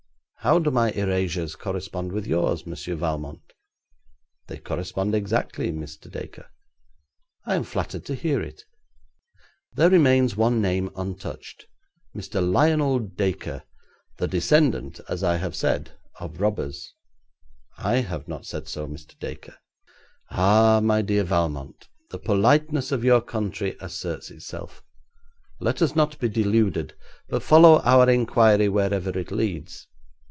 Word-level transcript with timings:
How 0.43 0.57
do 0.57 0.71
my 0.71 0.89
erasures 0.93 1.55
correspond 1.55 2.11
with 2.11 2.25
yours, 2.25 2.65
Monsieur 2.65 2.95
Valmont?' 2.95 3.53
'They 4.47 4.57
correspond 4.57 5.13
exactly, 5.13 5.71
Mr. 5.71 6.09
Dacre.' 6.09 6.49
'I 7.45 7.55
am 7.57 7.63
flattered 7.63 8.05
to 8.05 8.15
hear 8.15 8.41
it. 8.41 8.63
There 9.75 9.91
remains 9.91 10.35
one 10.35 10.59
name 10.59 10.89
untouched, 10.95 11.67
Mr 12.17 12.41
Lionel 12.41 12.97
Dacre, 12.97 13.61
the 14.17 14.27
descendant, 14.27 14.99
as 15.07 15.23
I 15.23 15.35
have 15.37 15.55
said, 15.55 15.91
of 16.19 16.41
robbers.' 16.41 16.91
'I 17.77 17.97
have 17.97 18.27
not 18.27 18.47
said 18.47 18.67
so, 18.67 18.87
Mr. 18.87 19.15
Dacre.' 19.19 19.59
'Ah! 20.31 20.79
my 20.81 21.03
dear 21.03 21.23
Valmont, 21.23 21.87
the 22.09 22.17
politeness 22.17 22.91
of 22.91 23.03
your 23.03 23.21
country 23.21 23.77
asserts 23.79 24.31
itself. 24.31 24.81
Let 25.59 25.83
us 25.83 25.95
not 25.95 26.17
be 26.17 26.29
deluded, 26.29 26.95
but 27.29 27.43
follow 27.43 27.79
our 27.81 28.09
inquiry 28.09 28.69
wherever 28.69 29.15
it 29.15 29.29
leads. 29.29 29.87